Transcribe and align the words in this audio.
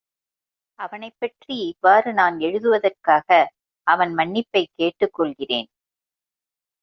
அவனைப் 0.79 1.15
பற்றி 1.17 1.67
இவ்வாறு 1.67 2.13
நான் 2.13 2.39
எழுதுவதற்காக 2.39 3.29
அவன் 3.87 4.13
மன்னிப்பைக் 4.13 4.71
கேட்டுக் 4.75 5.13
கொள்ளுகிறேன். 5.13 5.69